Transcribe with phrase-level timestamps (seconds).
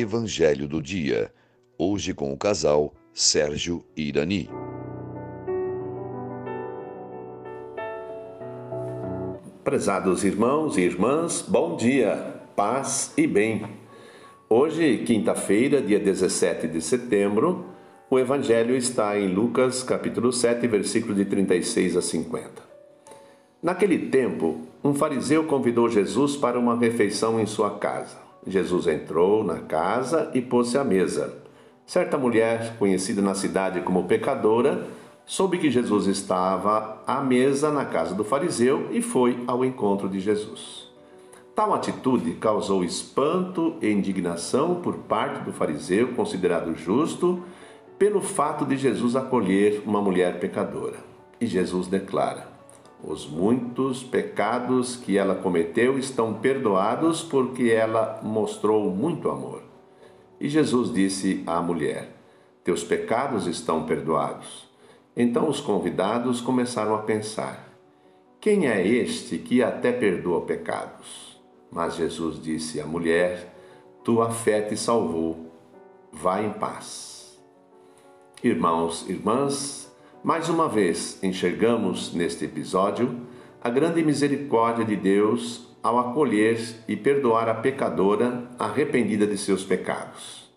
[0.00, 1.30] Evangelho do Dia.
[1.76, 4.48] Hoje com o casal Sérgio e Irani.
[9.62, 13.62] Prezados irmãos e irmãs, bom dia, paz e bem.
[14.48, 17.66] Hoje, quinta-feira, dia 17 de setembro,
[18.08, 22.50] o Evangelho está em Lucas, capítulo 7, versículo de 36 a 50.
[23.62, 28.29] Naquele tempo, um fariseu convidou Jesus para uma refeição em sua casa.
[28.46, 31.34] Jesus entrou na casa e pôs-se à mesa.
[31.86, 34.86] Certa mulher, conhecida na cidade como pecadora,
[35.26, 40.20] soube que Jesus estava à mesa na casa do fariseu e foi ao encontro de
[40.20, 40.88] Jesus.
[41.54, 47.42] Tal atitude causou espanto e indignação por parte do fariseu, considerado justo,
[47.98, 50.96] pelo fato de Jesus acolher uma mulher pecadora.
[51.40, 52.49] E Jesus declara:
[53.02, 59.62] Os muitos pecados que ela cometeu estão perdoados porque ela mostrou muito amor.
[60.38, 62.14] E Jesus disse à mulher:
[62.62, 64.68] Teus pecados estão perdoados.
[65.16, 67.68] Então os convidados começaram a pensar:
[68.40, 71.40] Quem é este que até perdoa pecados?
[71.70, 73.54] Mas Jesus disse à mulher:
[74.04, 75.50] Tua fé te salvou.
[76.12, 77.38] Vá em paz.
[78.42, 79.89] Irmãos, irmãs,
[80.22, 83.20] mais uma vez enxergamos neste episódio
[83.62, 90.50] a grande misericórdia de Deus ao acolher e perdoar a pecadora arrependida de seus pecados.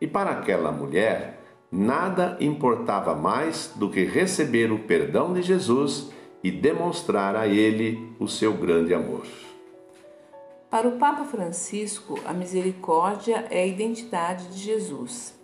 [0.00, 1.40] E para aquela mulher,
[1.70, 6.10] nada importava mais do que receber o perdão de Jesus
[6.42, 9.24] e demonstrar a ele o seu grande amor.
[10.68, 15.34] Para o Papa Francisco, a misericórdia é a identidade de Jesus.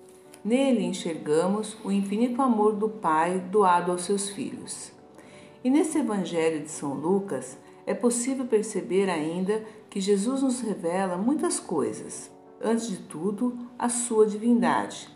[0.45, 4.91] Nele enxergamos o infinito amor do Pai doado aos seus filhos.
[5.63, 11.61] E nesse Evangelho de São Lucas é possível perceber ainda que Jesus nos revela muitas
[11.61, 12.29] coisas.
[12.61, 15.09] Antes de tudo, a sua divindade,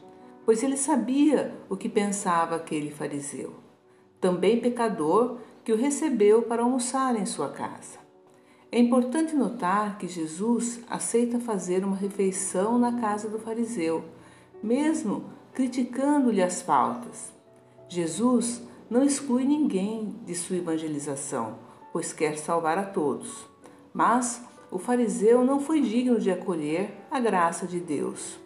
[0.44, 3.54] pois ele sabia o que pensava aquele fariseu,
[4.20, 7.98] também pecador que o recebeu para almoçar em sua casa.
[8.70, 14.04] É importante notar que Jesus aceita fazer uma refeição na casa do fariseu
[14.66, 17.32] mesmo criticando-lhe as faltas.
[17.88, 21.58] Jesus não exclui ninguém de sua evangelização,
[21.92, 23.46] pois quer salvar a todos.
[23.94, 28.38] Mas o fariseu não foi digno de acolher a graça de Deus.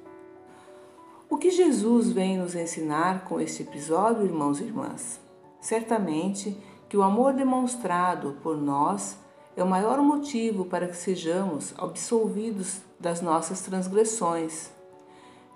[1.28, 5.18] O que Jesus vem nos ensinar com este episódio, irmãos e irmãs?
[5.58, 6.56] Certamente
[6.88, 9.16] que o amor demonstrado por nós
[9.56, 14.70] é o maior motivo para que sejamos absolvidos das nossas transgressões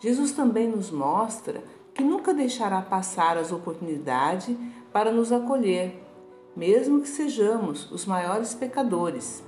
[0.04, 4.54] Jesus também nos mostra que nunca deixará passar as oportunidades
[4.92, 5.98] para nos acolher,
[6.54, 9.42] mesmo que sejamos os maiores pecadores,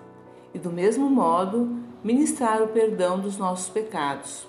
[0.55, 4.49] e do mesmo modo ministrar o perdão dos nossos pecados.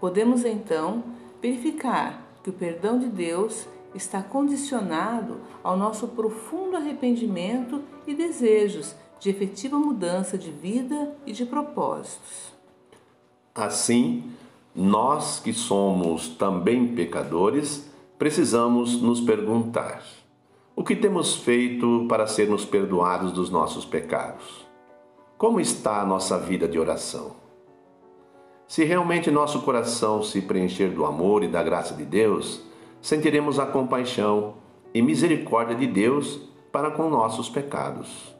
[0.00, 1.04] Podemos então
[1.40, 9.30] verificar que o perdão de Deus está condicionado ao nosso profundo arrependimento e desejos de
[9.30, 12.52] efetiva mudança de vida e de propósitos.
[13.54, 14.24] Assim,
[14.74, 20.02] nós que somos também pecadores, precisamos nos perguntar:
[20.76, 24.66] o que temos feito para sermos perdoados dos nossos pecados?
[25.36, 27.32] Como está a nossa vida de oração?
[28.68, 32.62] Se realmente nosso coração se preencher do amor e da graça de Deus,
[33.00, 34.54] sentiremos a compaixão
[34.94, 38.32] e misericórdia de Deus para com nossos pecados.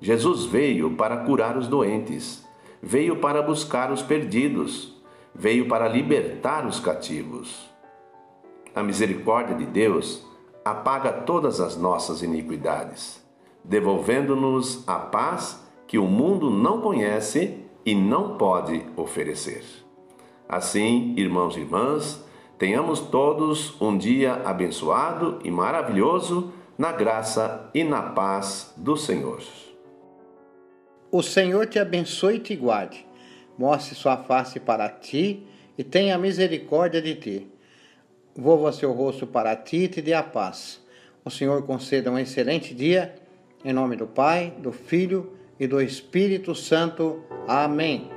[0.00, 2.44] Jesus veio para curar os doentes,
[2.82, 4.93] veio para buscar os perdidos
[5.34, 7.68] veio para libertar os cativos.
[8.74, 10.24] A misericórdia de Deus
[10.64, 13.22] apaga todas as nossas iniquidades,
[13.62, 19.64] devolvendo-nos a paz que o mundo não conhece e não pode oferecer.
[20.48, 22.24] Assim, irmãos e irmãs,
[22.58, 29.42] tenhamos todos um dia abençoado e maravilhoso na graça e na paz do Senhor.
[31.10, 33.06] O Senhor te abençoe e te guarde
[33.58, 35.46] mostre sua face para ti
[35.76, 37.48] e tenha misericórdia de ti.
[38.36, 40.82] Volva seu rosto para ti e te dê a paz.
[41.24, 43.14] O Senhor conceda um excelente dia,
[43.64, 47.22] em nome do Pai, do Filho e do Espírito Santo.
[47.48, 48.13] Amém.